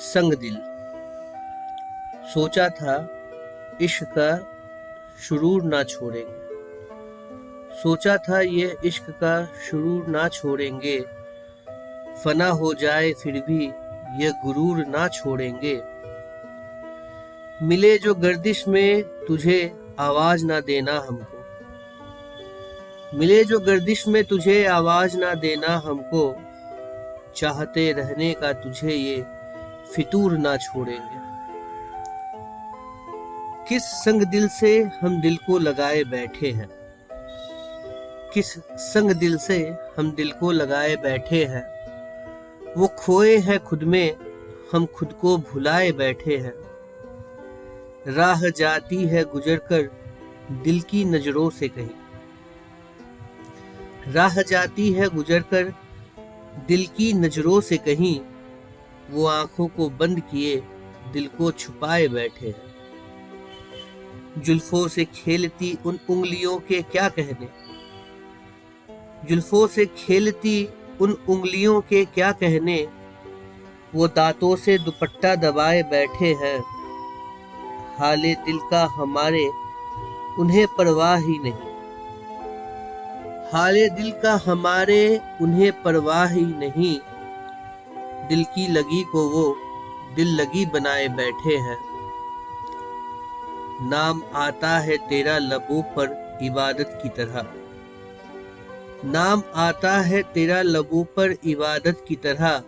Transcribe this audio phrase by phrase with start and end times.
[0.00, 0.56] संग दिल।
[2.34, 3.08] सोचा था
[3.80, 4.46] इश्क का
[5.20, 6.36] शुरूर ना छोड़ेंगे।
[7.82, 11.00] सोचा था ये इश्क का शुरूर ना छोड़ेंगे।
[12.24, 13.66] फना हो जाए फिर भी
[14.24, 15.82] ये गुरूर ना छोड़ेंगे।
[17.62, 21.44] मिले जो गर्दिश में तुझे आवाज़ ना देना हमको।
[23.18, 26.42] मिले जो गर्दिश में तुझे आवाज़ ना देना हमको।
[27.36, 29.39] चाहते रहने का तुझे ये
[29.96, 31.20] फितूर ना छोड़ेंगे।
[33.68, 36.68] किस संग दिल से हम दिल को लगाए बैठे हैं?
[38.34, 41.80] किस संग दिल से हम दिल को लगाए बैठे हैं?
[42.76, 44.16] वो खोए हैं खुद में,
[44.72, 46.52] हम खुद को भुलाए बैठे हैं।
[48.14, 49.90] राह जाती है गुजर कर
[50.50, 51.90] दिल की नज़रों से कहीं।
[54.12, 55.74] राह जाती है गुजर कर
[56.68, 58.20] दिल की नज़रों से कहीं।
[59.10, 60.62] वो आँखों को बंद किए
[61.12, 62.70] दिल को छुपाए बैठे हैं।
[64.38, 67.48] जुल्फों से खेलती उन उंगलियों के क्या कहने?
[69.28, 70.68] जुल्फों से खेलती
[71.00, 72.88] उन उंगलियों के क्या कहने?
[73.94, 76.64] वो दांतों से दुपट्टा दबाए बैठे हैं।
[77.98, 79.50] हाले दिल का हमारे
[80.38, 81.70] उन्हें परवाह ही नहीं।
[83.52, 87.00] हाले दिल का हमारे उन्हें परवाह ही नहीं।
[88.30, 89.56] दिल की लगी को वो
[90.16, 91.78] दिल लगी बनाए बैठे हैं।
[93.90, 97.46] नाम आता है तेरा लबों पर इबादत की तरह।
[99.04, 102.62] नाम आता है तेरा लबों पर इबादत की तरह।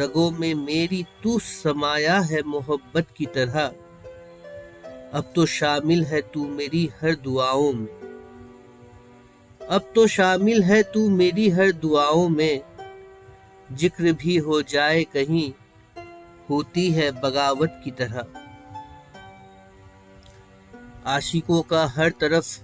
[0.00, 3.72] रगों में मेरी तू समाया है मोहब्बत की तरह।
[5.14, 7.88] अब तो शामिल है तू मेरी हर दुआओं में।
[9.70, 12.60] अब तो शामिल है तू मेरी हर दुआओं में।
[13.72, 15.52] ज़िक्र भी हो जाए कहीं,
[16.50, 18.24] होती है बगावत की तरह।
[21.06, 22.60] आशिकों का हर तरफ़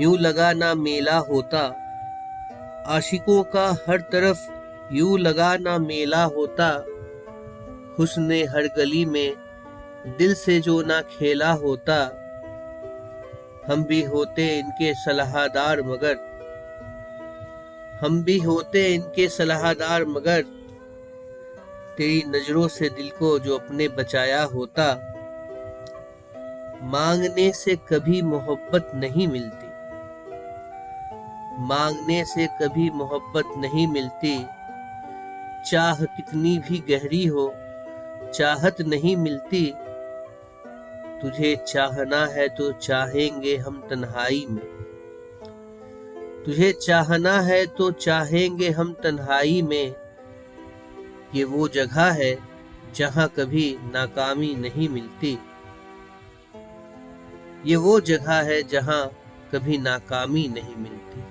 [0.00, 1.60] यूँ लगा ना मेला होता।
[2.86, 4.38] आशिकों का हर तरफ़
[4.94, 6.68] यूँ लगा ना मेला होता।
[7.98, 9.34] हुस्न हर गली में
[10.18, 12.02] दिल से जो ना खेला होता।
[13.66, 16.31] हम भी होते इनके सलाहदार मगर
[18.04, 20.42] हम भी होते इनके सलाहदार मगर
[21.96, 25.08] तेरी नज़रों से दिल को जो अपने बचाया होता,
[26.82, 29.66] मांगने से कभी मोहब्बत नहीं मिलती।
[31.58, 34.46] मांगने से कभी मोहब्बत नहीं मिलती।
[35.70, 37.54] चाह कितनी भी गहरी हो,
[38.34, 39.74] चाहत नहीं मिलती।
[41.22, 44.81] तुझे चाहना है तो चाहेंगे हम तन्हाई में।
[46.46, 49.94] तुझे चाहना है तो चाहेंगे हम तन्हाई में।
[51.34, 52.38] ये वो जगह है
[52.94, 55.38] जहाँ कभी नाकामी नहीं मिलती।
[57.66, 59.12] ये वो जगह है जहाँ
[59.52, 61.24] कभी नाकामी नहीं मिलती।